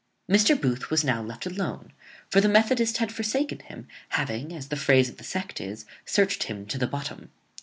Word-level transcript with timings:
Mr. 0.27 0.59
Booth 0.59 0.89
was 0.89 1.03
now 1.03 1.21
left 1.21 1.45
alone; 1.45 1.93
for 2.27 2.41
the 2.41 2.49
methodist 2.49 2.97
had 2.97 3.11
forsaken 3.11 3.59
him, 3.59 3.87
having, 4.09 4.51
as 4.51 4.69
the 4.69 4.75
phrase 4.75 5.09
of 5.09 5.17
the 5.17 5.23
sect 5.23 5.61
is, 5.61 5.85
searched 6.07 6.45
him 6.45 6.65
to 6.65 6.79
the 6.79 6.87
bottom. 6.87 7.29